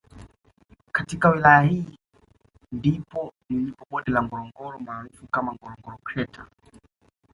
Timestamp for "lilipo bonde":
3.49-4.11